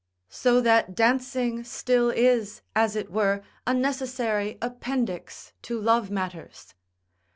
So 0.31 0.61
that 0.61 0.95
dancing 0.95 1.63
still 1.63 2.09
is 2.09 2.63
as 2.75 2.95
it 2.95 3.11
were 3.11 3.43
a 3.67 3.73
necessary 3.75 4.57
appendix 4.59 5.53
to 5.61 5.79
love 5.79 6.09
matters. 6.09 6.73